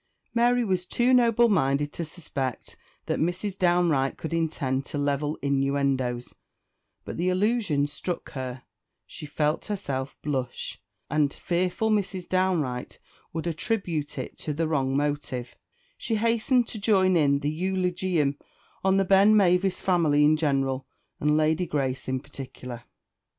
[0.33, 3.55] Mary was too noble minded to suspect that Mrs.
[3.55, 6.33] Downe Wright could intend to level innuendoes;
[7.05, 8.63] but the allusion struck her;
[9.05, 12.27] she felt herself blush; and, fearful Mrs.
[12.27, 12.97] Downe Wright
[13.31, 15.55] would attribute it to a wrong motive,
[15.99, 18.39] she hastened to join in the eulogium
[18.83, 20.87] on the Benmavis family in general,
[21.19, 22.85] and Lady Grace in particular.